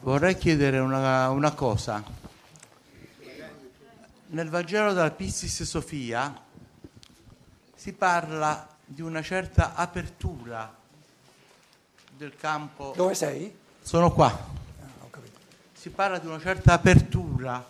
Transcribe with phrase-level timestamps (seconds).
[0.00, 2.02] Vorrei chiedere una, una cosa.
[4.26, 6.42] Nel Vangelo della Pistis Sofia
[7.74, 10.74] si parla di una certa apertura
[12.16, 12.92] del campo.
[12.96, 13.56] Dove sei?
[13.80, 14.26] Sono qua.
[14.28, 15.18] Ah.
[15.72, 17.64] Si parla di una certa apertura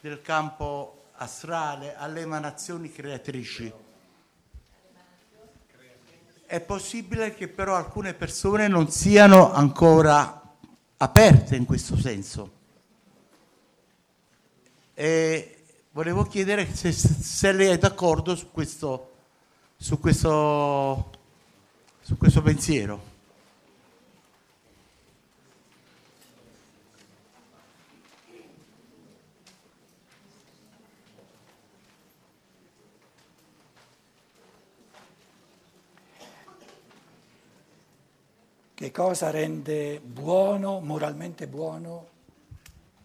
[0.00, 3.72] del campo astrale alle emanazioni creatrici.
[6.46, 10.39] È possibile che però alcune persone non siano ancora
[11.02, 12.58] aperte in questo senso.
[14.94, 19.12] E volevo chiedere se, se lei è d'accordo su questo,
[19.76, 21.10] su questo,
[22.02, 23.09] su questo pensiero.
[38.80, 42.08] Che cosa rende buono, moralmente buono,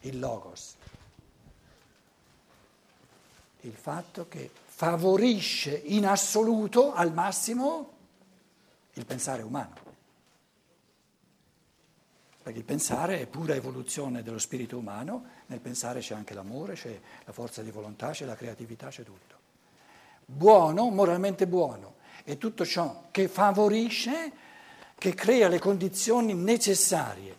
[0.03, 0.73] il logos?
[3.59, 7.91] Il fatto che favorisce in assoluto, al massimo,
[8.93, 9.75] il pensare umano.
[12.41, 16.97] Perché il pensare è pura evoluzione dello spirito umano, nel pensare c'è anche l'amore, c'è
[17.25, 19.35] la forza di volontà, c'è la creatività, c'è tutto.
[20.25, 24.43] Buono, moralmente buono, è tutto ciò che favorisce
[24.97, 27.35] che crea le condizioni necessarie.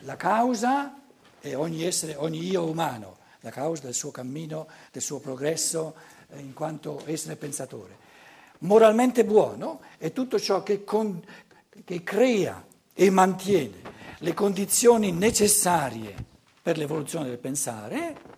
[0.00, 1.00] La causa
[1.40, 5.94] è ogni, essere, ogni io umano, la causa del suo cammino, del suo progresso
[6.28, 8.04] eh, in quanto essere pensatore.
[8.60, 11.22] Moralmente buono è tutto ciò che, con,
[11.84, 16.14] che crea e mantiene le condizioni necessarie
[16.62, 18.34] per l'evoluzione del pensare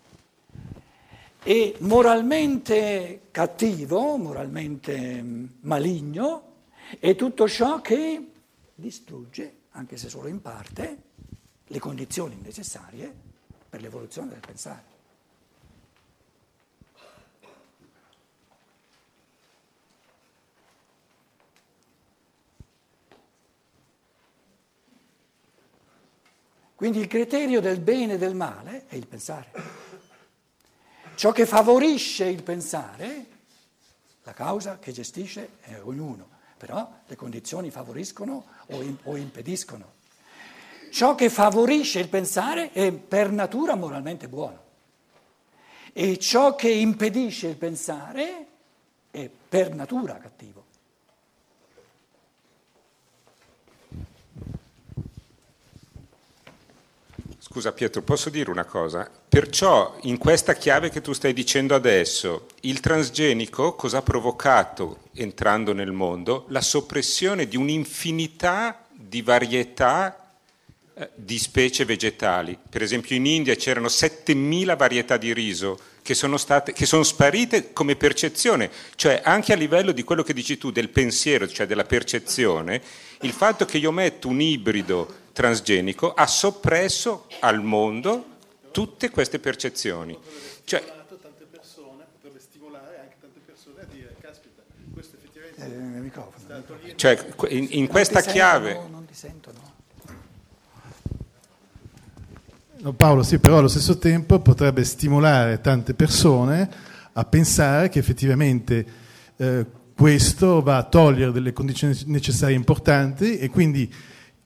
[1.43, 6.43] e moralmente cattivo, moralmente mm, maligno,
[6.99, 8.31] è tutto ciò che
[8.79, 11.03] distrugge, anche se solo in parte,
[11.65, 13.13] le condizioni necessarie
[13.69, 14.97] per l'evoluzione del pensare.
[26.77, 29.51] Quindi il criterio del bene e del male è il pensare.
[31.17, 33.27] Ciò che favorisce il pensare,
[34.23, 39.97] la causa che gestisce è ognuno però le condizioni favoriscono o, in, o impediscono.
[40.91, 44.67] Ciò che favorisce il pensare è per natura moralmente buono
[45.93, 48.47] e ciò che impedisce il pensare
[49.11, 50.67] è per natura cattivo.
[57.39, 59.11] Scusa Pietro, posso dire una cosa?
[59.39, 65.73] Perciò in questa chiave che tu stai dicendo adesso, il transgenico cosa ha provocato entrando
[65.73, 66.47] nel mondo?
[66.49, 70.33] La soppressione di un'infinità di varietà
[70.93, 72.59] eh, di specie vegetali.
[72.69, 77.73] Per esempio in India c'erano 7000 varietà di riso che sono, state, che sono sparite
[77.73, 81.85] come percezione, cioè anche a livello di quello che dici tu, del pensiero, cioè della
[81.85, 82.83] percezione,
[83.21, 88.35] il fatto che io metto un ibrido transgenico ha soppresso al mondo
[88.79, 90.17] tutte queste percezioni.
[90.63, 90.81] Cioè,
[91.21, 94.63] tante persone, potrebbe stimolare anche tante persone a dire, caspita,
[94.93, 95.65] questo effettivamente...
[95.65, 97.19] Eh, microfono, cioè,
[97.49, 98.75] in, in questa chiave...
[98.75, 99.59] Sentono, non ti sentono.
[102.77, 106.71] No, Paolo, sì, però allo stesso tempo potrebbe stimolare tante persone
[107.15, 108.87] a pensare che effettivamente
[109.39, 113.93] eh, questo va a togliere delle condizioni necessarie importanti e quindi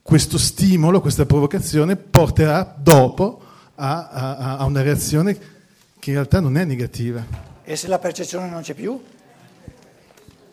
[0.01, 3.51] questo stimolo, questa provocazione porterà dopo
[3.83, 5.37] a, a, a, una reazione
[5.99, 7.25] che in realtà non è negativa.
[7.65, 9.03] E se la percezione non c'è più?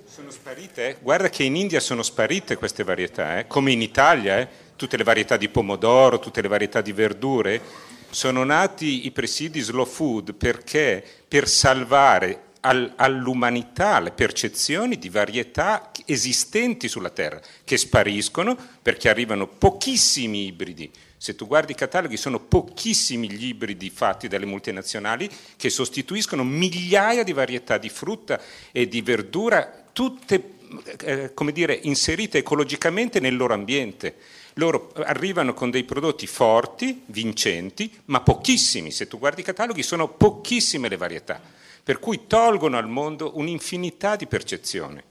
[0.08, 0.98] Sono sparite?
[1.00, 3.48] Guarda che in India sono sparite queste varietà, eh?
[3.48, 4.48] come in Italia, eh?
[4.76, 7.62] tutte le varietà di pomodoro, tutte le varietà di verdure.
[8.10, 15.92] Sono nati i presidi slow food perché per salvare al, all'umanità le percezioni di varietà
[16.06, 20.92] esistenti sulla Terra, che spariscono perché arrivano pochissimi ibridi.
[21.18, 27.24] Se tu guardi i cataloghi sono pochissimi gli ibridi fatti dalle multinazionali che sostituiscono migliaia
[27.24, 28.40] di varietà di frutta
[28.72, 30.58] e di verdura, tutte
[31.02, 34.16] eh, come dire, inserite ecologicamente nel loro ambiente.
[34.54, 38.92] Loro arrivano con dei prodotti forti, vincenti, ma pochissimi.
[38.92, 41.42] Se tu guardi i cataloghi sono pochissime le varietà
[41.90, 45.02] per cui tolgono al mondo un'infinità di percezioni.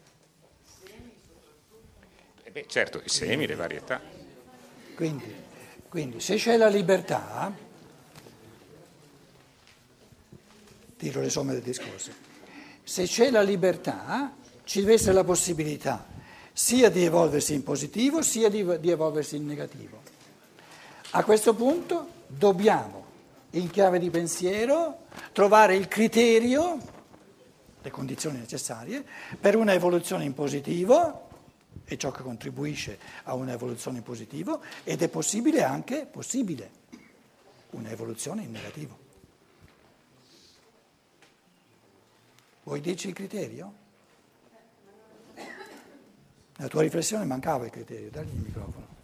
[2.44, 4.00] Eh beh, certo, i semi, le varietà.
[4.94, 5.34] Quindi,
[5.88, 7.52] quindi se c'è la libertà,
[10.96, 12.12] tiro le somme del discorso,
[12.84, 16.06] se c'è la libertà ci deve essere la possibilità
[16.52, 20.00] sia di evolversi in positivo sia di, di evolversi in negativo.
[21.10, 23.06] A questo punto dobbiamo,
[23.50, 26.78] in chiave di pensiero, trovare il criterio,
[27.80, 29.04] le condizioni necessarie,
[29.40, 31.26] per una evoluzione in positivo,
[31.84, 36.70] e ciò che contribuisce a una evoluzione in positivo, ed è possibile anche, possibile,
[37.70, 39.06] una evoluzione in negativo.
[42.64, 43.72] Vuoi dirci il criterio?
[46.56, 48.97] Nella tua riflessione mancava il criterio, dagli il microfono.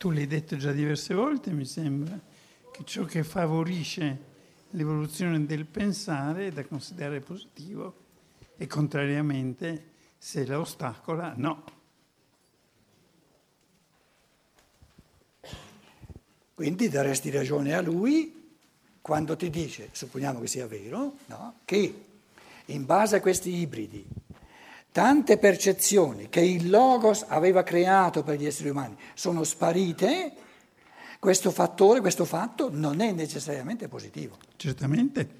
[0.00, 2.18] Tu l'hai detto già diverse volte, mi sembra,
[2.72, 4.18] che ciò che favorisce
[4.70, 7.94] l'evoluzione del pensare è da considerare positivo
[8.56, 11.64] e contrariamente se la ostacola no.
[16.54, 18.56] Quindi daresti ragione a lui
[19.02, 21.58] quando ti dice, supponiamo che sia vero, no?
[21.66, 22.04] che
[22.64, 24.06] in base a questi ibridi
[24.92, 30.34] tante percezioni che il Logos aveva creato per gli esseri umani sono sparite,
[31.18, 34.38] questo fattore, questo fatto non è necessariamente positivo.
[34.56, 35.38] Certamente.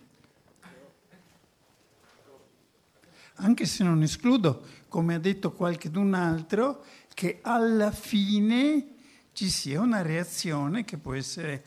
[3.36, 8.86] Anche se non escludo, come ha detto qualcun altro, che alla fine
[9.32, 11.62] ci sia una reazione che può essere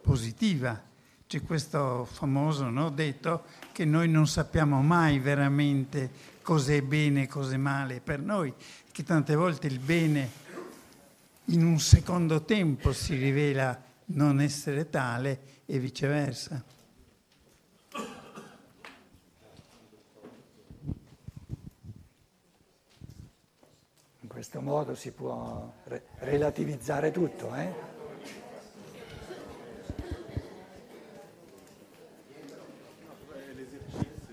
[0.00, 0.90] positiva.
[1.28, 6.10] C'è questo famoso no, detto che noi non sappiamo mai veramente
[6.42, 8.52] cos'è bene e cos'è male per noi,
[8.90, 10.40] che tante volte il bene
[11.46, 16.62] in un secondo tempo si rivela non essere tale e viceversa.
[24.20, 27.90] In questo modo si può re- relativizzare tutto, eh?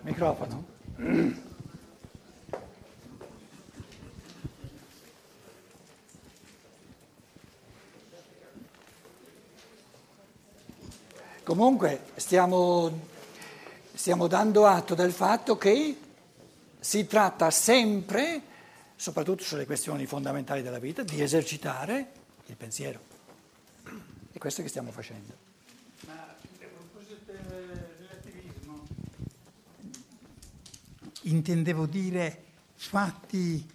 [0.01, 0.77] Microfono.
[11.49, 13.07] Comunque stiamo,
[13.95, 15.97] stiamo dando atto del fatto che
[16.79, 18.39] si tratta sempre,
[18.95, 22.11] soprattutto sulle questioni fondamentali della vita, di esercitare
[22.45, 22.99] il pensiero.
[24.31, 25.33] È questo che stiamo facendo.
[26.05, 28.85] Ma a proposito del relativismo,
[31.21, 32.43] intendevo dire
[32.75, 33.67] fatti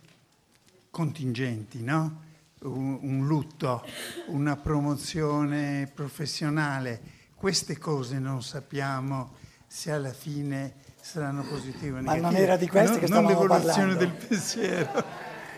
[0.90, 2.22] contingenti, no?
[2.60, 3.84] Un, un lutto,
[4.26, 7.13] una promozione professionale,
[7.44, 9.32] queste cose non sappiamo
[9.66, 12.20] se alla fine saranno positive o negative.
[12.22, 13.98] Ma non era di queste non, che stavamo Non l'evoluzione parlando.
[13.98, 15.04] del pensiero.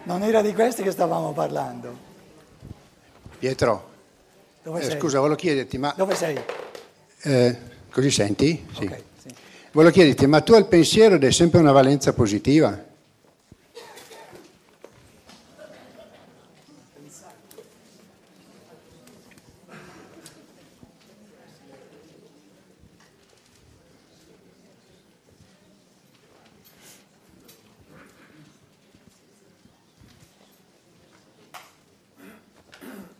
[0.02, 1.96] Non era di questi che stavamo parlando.
[3.38, 3.88] Pietro,
[4.64, 4.98] Dove eh, sei?
[4.98, 6.36] scusa, volevo chiederti, ma Dove sei?
[7.22, 7.58] eh,
[7.92, 8.66] così senti?
[8.76, 8.84] Sì.
[8.86, 9.28] Ok, sì.
[9.70, 12.82] Volevo chiederti, ma tu al pensiero dai sempre una valenza positiva?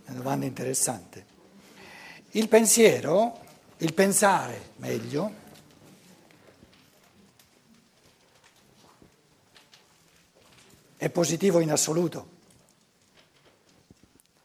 [0.09, 1.25] Una domanda interessante.
[2.33, 3.41] Il pensiero,
[3.79, 5.45] il pensare meglio,
[10.97, 12.29] è positivo in assoluto,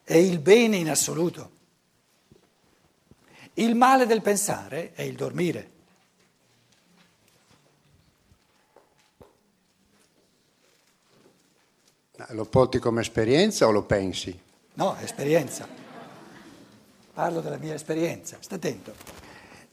[0.04, 1.60] è il bene in assoluto.
[3.56, 5.70] Il male del pensare è il dormire.
[12.30, 14.40] Lo porti come esperienza o lo pensi?
[14.76, 15.81] No, esperienza.
[17.22, 18.96] Parlo della mia esperienza, sta attento.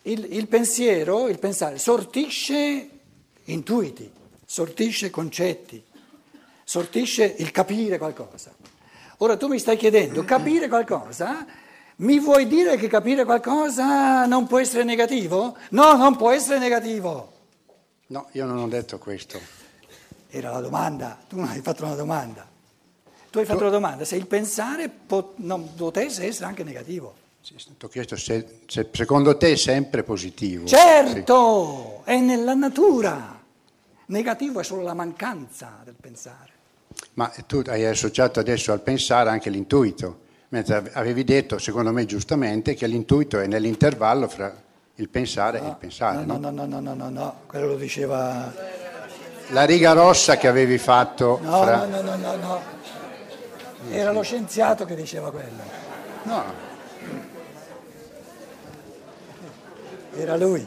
[0.02, 2.90] Il, il pensiero, il pensare, sortisce
[3.45, 4.12] intuiti,
[4.45, 5.83] sortisce concetti,
[6.62, 8.52] sortisce il capire qualcosa.
[9.21, 11.47] Ora tu mi stai chiedendo, capire qualcosa?
[11.97, 15.57] Mi vuoi dire che capire qualcosa non può essere negativo?
[15.71, 17.33] No, non può essere negativo.
[18.09, 19.40] No, io non ho detto questo.
[20.28, 22.47] Era la domanda, tu non hai fatto una domanda.
[23.31, 27.25] Tu hai fatto una domanda se il pensare pot- non potesse essere anche negativo.
[27.40, 30.66] Sì, Ti ho chiesto se, se secondo te è sempre positivo.
[30.66, 33.40] Certo, è nella natura.
[34.07, 36.50] Negativo è solo la mancanza del pensare.
[36.92, 37.04] Sì.
[37.14, 42.75] Ma tu hai associato adesso al pensare anche l'intuito, mentre avevi detto, secondo me giustamente,
[42.75, 44.54] che l'intuito è nell'intervallo fra
[44.97, 46.25] il pensare e il pensare.
[46.25, 46.50] No, no?
[46.50, 48.52] no, no, no, no, no, no, quello lo diceva...
[49.50, 51.87] La riga rossa che avevi fatto No, fra...
[51.87, 52.61] no, no, no, no, no.
[53.90, 55.62] Era lo scienziato che diceva quello.
[56.25, 56.45] No,
[60.15, 60.67] Era lui.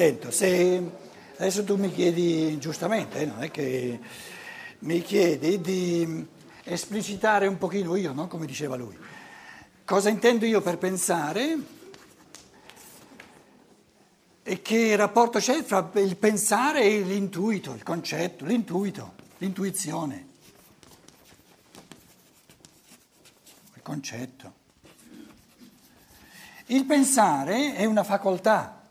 [0.00, 0.82] attento, se
[1.36, 4.00] adesso tu mi chiedi giustamente, eh, non è che
[4.80, 6.26] mi chiedi di
[6.64, 8.26] esplicitare un pochino io, no?
[8.26, 8.96] come diceva lui,
[9.84, 11.58] cosa intendo io per pensare
[14.42, 20.28] e che rapporto c'è tra il pensare e l'intuito, il concetto, l'intuito, l'intuizione,
[23.74, 24.58] il concetto.
[26.66, 28.88] Il pensare è una facoltà,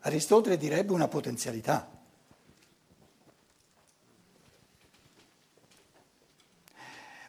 [0.00, 1.88] Aristotele direbbe una potenzialità.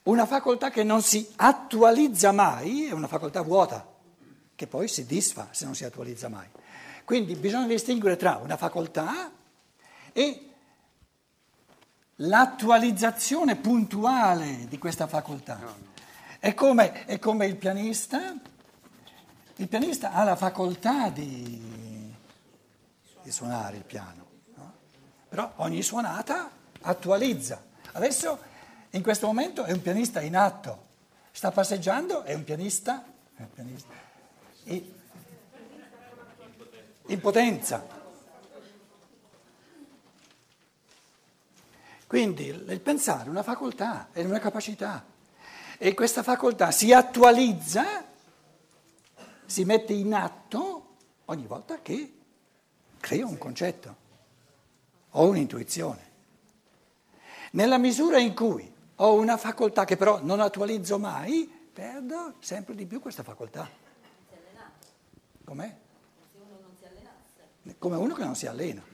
[0.04, 3.88] Una facoltà che non si attualizza mai è una facoltà vuota,
[4.56, 6.48] che poi si disfa se non si attualizza mai.
[7.04, 9.32] Quindi bisogna distinguere tra una facoltà
[10.14, 10.51] e
[12.24, 15.60] l'attualizzazione puntuale di questa facoltà.
[16.40, 18.36] È come, è come il pianista
[19.62, 22.12] il pianista ha la facoltà di,
[23.22, 24.26] di suonare il piano,
[24.56, 24.74] no?
[25.30, 26.50] però ogni suonata
[26.82, 27.64] attualizza.
[27.92, 28.40] Adesso,
[28.90, 30.86] in questo momento, è un pianista in atto,
[31.30, 33.04] sta passeggiando, è un pianista,
[33.36, 33.94] è un pianista
[37.06, 38.00] in potenza.
[42.12, 45.06] Quindi il pensare è una facoltà, è una capacità
[45.78, 48.06] e questa facoltà si attualizza
[49.46, 50.96] si mette in atto
[51.28, 52.14] ogni volta che
[53.00, 53.96] crea un concetto
[55.12, 56.12] o un'intuizione.
[57.52, 62.86] Nella misura in cui ho una facoltà che però non attualizzo mai, perdo sempre di
[62.86, 63.70] più questa facoltà.
[65.46, 65.76] Com'è?
[67.78, 68.91] Come uno che non si allena.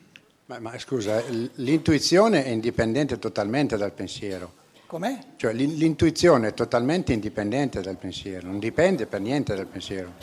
[0.48, 1.22] Ma, ma scusa,
[1.56, 4.54] l'intuizione è indipendente totalmente dal pensiero.
[4.86, 5.20] Com'è?
[5.36, 10.14] Cioè l'intuizione è totalmente indipendente dal pensiero, non dipende per niente dal pensiero.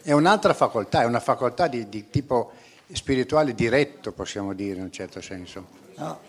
[0.00, 2.52] È un'altra facoltà, è una facoltà di, di tipo
[2.90, 5.66] spirituale diretto, possiamo dire in un certo senso.
[5.96, 6.20] No.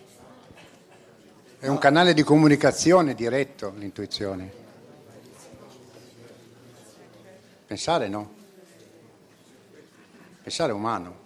[1.59, 4.51] È un canale di comunicazione diretto l'intuizione.
[7.65, 8.33] Pensare no.
[10.43, 11.22] Pensare è umano.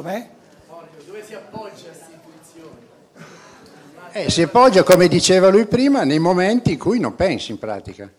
[0.00, 0.26] Com'è?
[1.04, 2.78] Dove si appoggia questa intuizione?
[4.12, 8.10] Eh, si appoggia, come diceva lui prima, nei momenti in cui non pensi in pratica.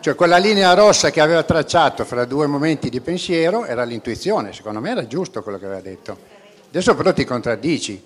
[0.00, 4.80] Cioè quella linea rossa che aveva tracciato fra due momenti di pensiero era l'intuizione, secondo
[4.80, 6.16] me era giusto quello che aveva detto.
[6.68, 8.02] Adesso però ti contraddici.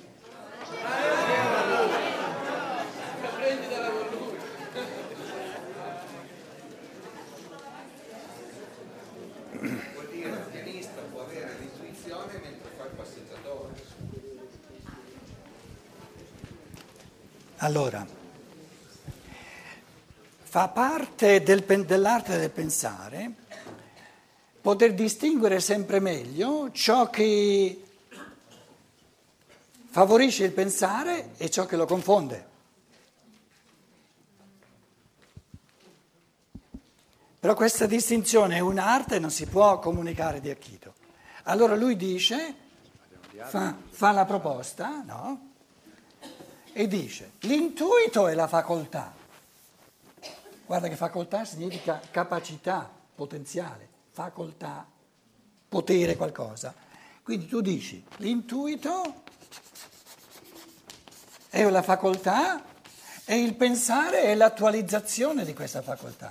[17.62, 18.06] Allora,
[20.42, 23.34] fa parte del, dell'arte del pensare
[24.62, 27.82] poter distinguere sempre meglio ciò che
[29.90, 32.48] favorisce il pensare e ciò che lo confonde.
[37.40, 40.94] Però questa distinzione è un'arte e non si può comunicare di acchito.
[41.42, 42.54] Allora lui dice,
[43.36, 45.49] fa, fa la proposta, no?
[46.72, 49.14] E dice l'intuito è la facoltà.
[50.66, 54.86] Guarda che facoltà significa capacità, potenziale, facoltà,
[55.68, 56.74] potere qualcosa.
[57.22, 59.22] Quindi tu dici l'intuito
[61.48, 62.62] è la facoltà
[63.24, 66.28] e il pensare è l'attualizzazione di questa facoltà.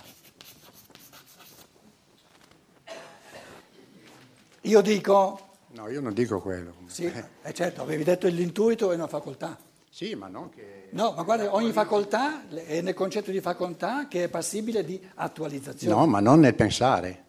[4.61, 5.55] Io dico...
[5.71, 6.75] No, io non dico quello.
[6.87, 9.57] Sì, eh certo, avevi detto che l'intuito è una facoltà.
[9.89, 10.89] Sì, ma non che...
[10.91, 15.95] No, ma guarda, ogni facoltà è nel concetto di facoltà che è passibile di attualizzazione.
[15.95, 17.25] No, ma non nel pensare.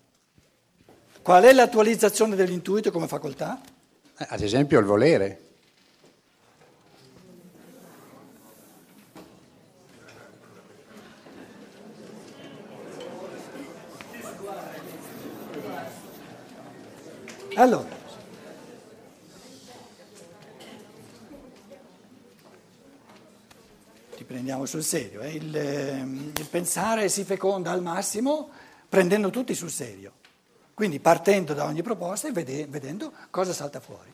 [1.22, 3.60] Qual è l'attualizzazione dell'intuito come facoltà?
[4.18, 5.48] Eh, ad esempio il volere.
[17.54, 17.99] Allora,
[24.50, 25.30] prendiamo sul serio, eh?
[25.30, 28.48] il, ehm, il, pensare si feconda al massimo
[28.88, 30.14] prendendo tutti sul serio,
[30.74, 34.12] quindi partendo da ogni proposta e vede, vedendo cosa salta fuori.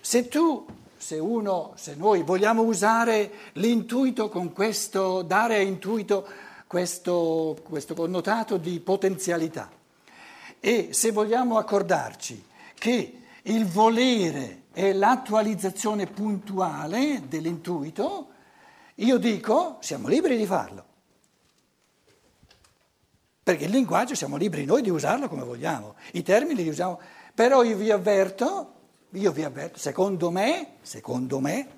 [0.00, 0.66] Se tu,
[0.96, 6.26] se uno, se noi vogliamo usare l'intuito con questo, dare a intuito
[6.66, 9.70] questo, questo connotato di potenzialità
[10.58, 18.30] e se vogliamo accordarci che il volere è l'attualizzazione puntuale dell'intuito,
[18.96, 20.84] Io dico, siamo liberi di farlo.
[23.42, 27.00] Perché il linguaggio siamo liberi noi di usarlo come vogliamo, i termini li usiamo.
[27.34, 28.72] Però io vi avverto,
[29.10, 31.68] io vi avverto, secondo me, secondo me,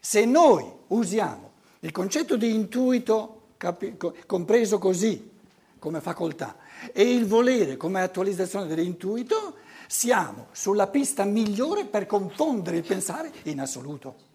[0.00, 3.96] se noi usiamo il concetto di intuito capi-
[4.26, 5.30] compreso così,
[5.78, 6.56] come facoltà,
[6.92, 9.56] e il volere come attualizzazione dell'intuito,
[9.86, 14.28] siamo sulla pista migliore per confondere il pensare in assoluto.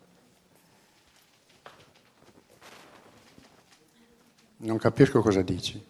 [4.58, 5.84] Non capisco cosa dici.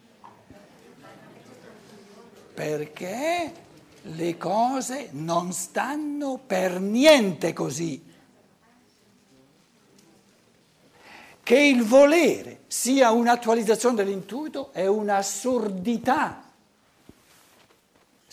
[2.54, 3.52] Perché
[4.02, 8.02] le cose non stanno per niente così.
[11.42, 16.45] Che il volere sia un'attualizzazione dell'intuito è un'assurdità,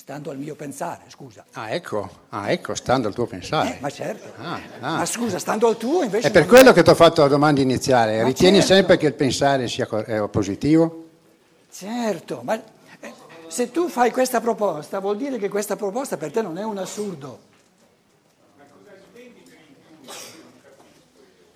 [0.04, 1.46] stando al mio pensare, scusa.
[1.54, 3.78] Ah ecco, ah, ecco stando al tuo pensare.
[3.78, 4.34] Eh, ma certo.
[4.36, 4.98] Ah, ah.
[4.98, 6.28] Ma scusa, stando al tuo invece...
[6.28, 8.18] È per quello che ti ho fatto la domanda iniziale.
[8.18, 8.74] Ma Ritieni certo.
[8.74, 11.08] sempre che il pensare sia è positivo?
[11.72, 12.62] Certo, ma
[13.00, 13.14] eh,
[13.48, 16.80] se tu fai questa proposta vuol dire che questa proposta per te non è un
[16.80, 17.40] assurdo.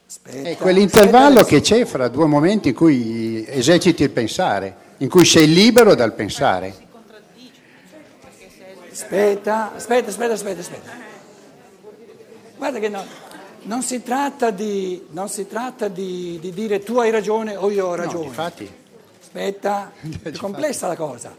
[0.08, 5.10] Aspetta, È quell'intervallo aspetta, che c'è fra due momenti in cui eserciti il pensare, in
[5.10, 6.87] cui sei libero dal pensare.
[9.00, 10.92] Aspetta, aspetta, aspetta, aspetta, aspetta.
[12.56, 13.06] Guarda che no,
[13.64, 17.86] non si tratta, di, non si tratta di, di dire tu hai ragione o io
[17.86, 18.26] ho No, ragione.
[18.26, 18.68] infatti,
[19.22, 19.92] Aspetta,
[20.24, 21.36] è complessa la cosa.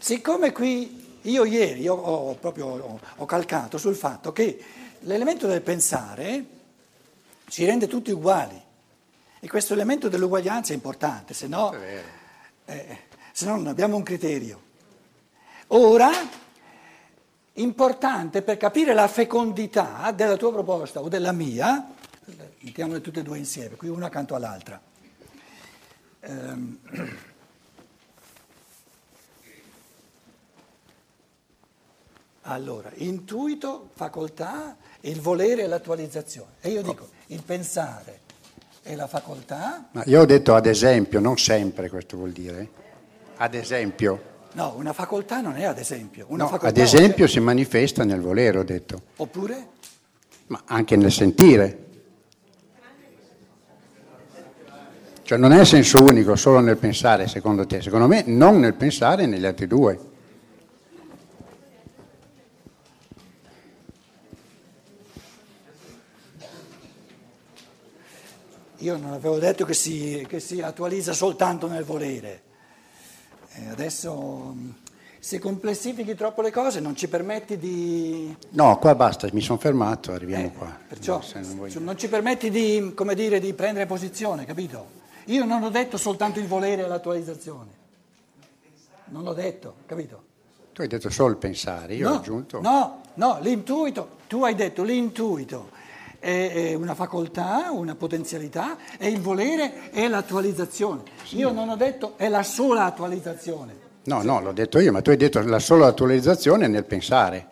[0.00, 4.58] Siccome qui io ieri io ho proprio ho, ho calcato sul fatto che
[5.00, 6.44] l'elemento del pensare
[7.48, 8.58] ci rende tutti uguali
[9.38, 11.74] e questo elemento dell'uguaglianza è importante, se no,
[12.64, 12.98] eh,
[13.32, 14.62] se no non abbiamo un criterio.
[15.68, 16.10] Ora,
[17.54, 21.92] importante per capire la fecondità della tua proposta o della mia,
[22.60, 24.80] mettiamole tutte e due insieme, qui una accanto all'altra.
[26.20, 26.78] Ehm,
[32.46, 36.52] Allora, intuito, facoltà, il volere e l'attualizzazione.
[36.60, 38.20] E io dico, il pensare
[38.82, 42.68] e la facoltà, ma io ho detto ad esempio, non sempre questo vuol dire.
[43.36, 46.26] Ad esempio, no, una facoltà non è ad esempio.
[46.28, 49.68] Una No, ad esempio si manifesta nel volere, ho detto, Oppure?
[50.48, 51.82] ma anche nel sentire.
[55.22, 57.80] Cioè non è senso unico solo nel pensare, secondo te.
[57.80, 59.98] Secondo me non nel pensare negli altri due.
[68.78, 72.42] Io non avevo detto che si, che si attualizza soltanto nel volere.
[73.78, 74.74] Adesso, mh,
[75.18, 78.32] se complessifichi troppo le cose, non ci permetti di...
[78.50, 80.78] No, qua basta, mi sono fermato, arriviamo Eh, qua.
[80.88, 85.02] Perciò Se non voglio- non ci permetti di, come dire, di prendere posizione, capito?
[85.26, 87.70] Io non ho detto soltanto il volere e l'attualizzazione.
[89.06, 90.22] Non l'ho detto, capito?
[90.72, 92.60] Tu hai detto solo il pensare, io ho no, aggiunto...
[92.60, 95.70] no, no, l'intuito, tu hai detto l'intuito
[96.24, 101.02] è, è una facoltà, una potenzialità e il volere è l'attualizzazione.
[101.30, 103.82] Io non ho detto è la sola attualizzazione.
[104.04, 107.48] No, no, l'ho detto io, ma tu hai detto la sola attualizzazione è nel pensare.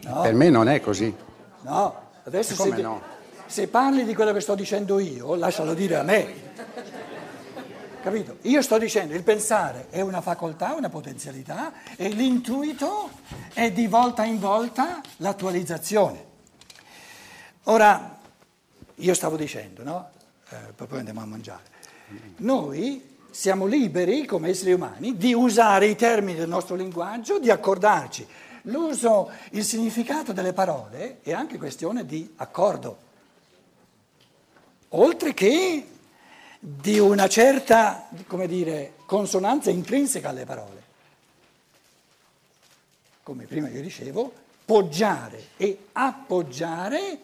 [0.00, 1.14] Per me non è così.
[1.62, 3.00] No, adesso se, no?
[3.46, 6.50] se parli di quello che sto dicendo io, lascialo dire a me.
[8.02, 8.38] Capito?
[8.42, 13.10] Io sto dicendo il pensare è una facoltà, una potenzialità e l'intuito
[13.52, 16.24] è di volta in volta l'attualizzazione.
[17.64, 18.18] Ora,
[18.94, 20.10] io stavo dicendo, no?
[20.50, 21.70] Eh, poi andiamo a mangiare.
[22.38, 28.26] Noi siamo liberi come esseri umani di usare i termini del nostro linguaggio, di accordarci.
[28.66, 32.96] L'uso, il significato delle parole è anche questione di accordo,
[34.90, 35.86] oltre che
[36.58, 40.82] di una certa, come dire, consonanza intrinseca alle parole.
[43.22, 44.32] Come prima io dicevo,
[44.64, 47.18] poggiare e appoggiare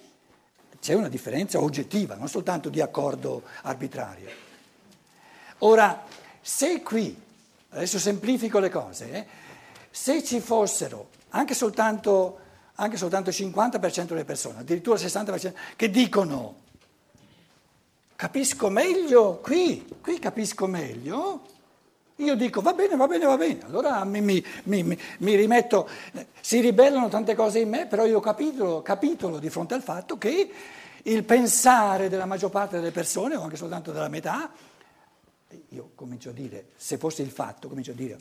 [0.80, 4.30] c'è una differenza oggettiva, non soltanto di accordo arbitrario.
[5.58, 6.04] Ora,
[6.40, 7.20] se qui,
[7.70, 9.26] adesso semplifico le cose, eh,
[9.90, 12.38] se ci fossero anche soltanto,
[12.74, 16.66] anche soltanto il 50% delle persone, addirittura il 60%, che dicono
[18.14, 21.46] capisco meglio qui, qui capisco meglio,
[22.20, 25.88] io dico va bene, va bene, va bene, allora mi, mi- mi- mi- rimetto,
[26.40, 30.50] si ribellano tante cose in me, però io capitolo, capitolo di fronte al fatto che
[31.04, 34.50] il pensare della maggior parte delle persone, o anche soltanto della metà,
[35.68, 38.18] io comincio a dire, se fosse il fatto, comincio a dire,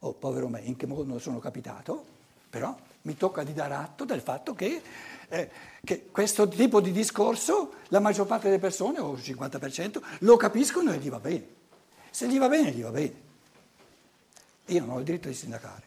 [0.00, 2.04] oh povero me, in che modo sono capitato,
[2.48, 4.80] però mi tocca di dar atto del fatto che,
[5.28, 5.50] eh,
[5.84, 10.92] che questo tipo di discorso la maggior parte delle persone, o il 50%, lo capiscono
[10.92, 11.56] e gli va bene.
[12.18, 13.14] Se gli va bene, gli va bene.
[14.66, 15.82] Io non ho il diritto di sindacare.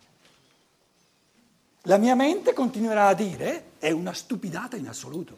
[1.81, 5.37] La mia mente continuerà a dire è una stupidata in assoluto.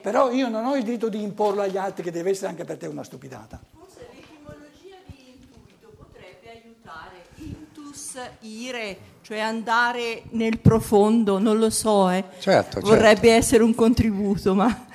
[0.00, 2.78] Però io non ho il diritto di imporlo agli altri che deve essere anche per
[2.78, 3.60] te una stupidata.
[3.78, 7.26] Forse l'etimologia di intuito potrebbe aiutare.
[7.34, 12.24] Intus ire, cioè andare nel profondo, non lo so, eh.
[12.38, 13.28] Certo, vorrebbe certo.
[13.28, 14.86] essere un contributo, ma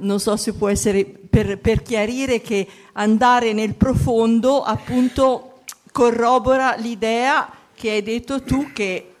[0.00, 1.04] non so se può essere
[1.38, 5.60] per, per chiarire che andare nel profondo appunto
[5.92, 9.14] corrobora l'idea che hai detto tu che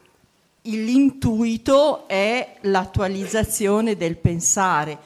[0.62, 4.98] l'intuito è l'attualizzazione del pensare.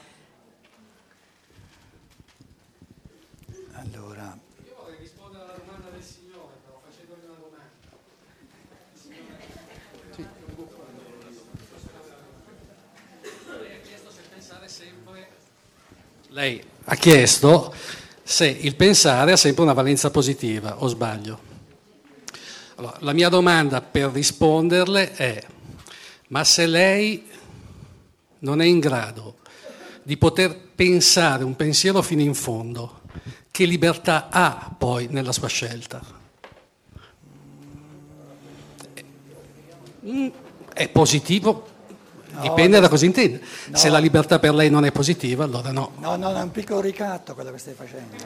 [3.75, 7.90] Allora, Io vorrei rispondere alla domanda del Signore, però facendogli una domanda.
[13.61, 15.29] Lei ha chiesto se pensare sempre.
[16.29, 17.75] Lei ha chiesto
[18.23, 21.51] se il pensare ha sempre una valenza positiva, o sbaglio?
[22.77, 25.45] Allora, la mia domanda per risponderle è:
[26.29, 27.29] ma se lei
[28.40, 29.37] non è in grado
[30.03, 33.03] di poter pensare un pensiero fino in fondo,
[33.51, 36.21] che libertà ha poi nella sua scelta?
[40.05, 40.29] Mm,
[40.73, 41.72] È positivo?
[42.40, 43.40] Dipende da cosa intende.
[43.73, 45.92] Se la libertà per lei non è positiva, allora no.
[45.99, 48.16] no, no, è un piccolo ricatto quello che stai facendo.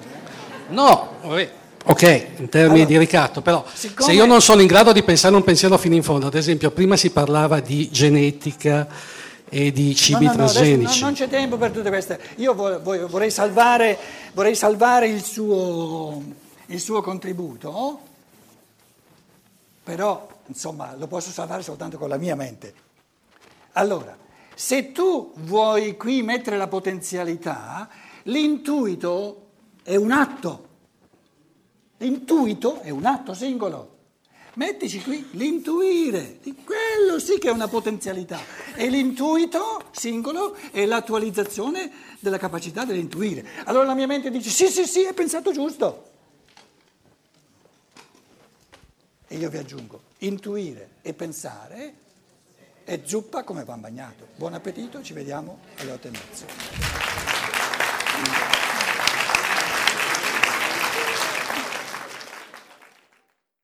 [0.68, 1.50] No, vabbè,
[1.84, 2.02] ok,
[2.38, 5.34] in termini Allora, di ricatto, però siccome- se io non sono in grado di pensare
[5.34, 8.86] un pensiero fino in fondo, ad esempio prima si parlava di genetica
[9.48, 11.00] e di cibi no, no, no, transgenici.
[11.00, 12.20] non, non c'è tempo per tutte queste.
[12.36, 13.98] Io vo- vo- vorrei salvare,
[14.34, 16.22] vorrei salvare il, suo,
[16.66, 18.00] il suo contributo,
[19.82, 22.74] però insomma lo posso salvare soltanto con la mia mente.
[23.76, 24.16] Allora,
[24.54, 27.88] se tu vuoi qui mettere la potenzialità,
[28.24, 29.48] l'intuito
[29.82, 30.68] è un atto.
[31.98, 33.94] L'intuito è un atto singolo.
[34.54, 38.38] Mettici qui l'intuire, quello sì che è una potenzialità.
[38.74, 43.46] E l'intuito singolo è l'attualizzazione della capacità dell'intuire.
[43.64, 46.10] Allora la mia mente dice sì, sì, sì, hai pensato giusto.
[49.28, 52.04] E io vi aggiungo, intuire e pensare
[52.86, 54.28] è zuppa come pan bagnato.
[54.36, 56.46] Buon appetito, ci vediamo alle otto e mezzo.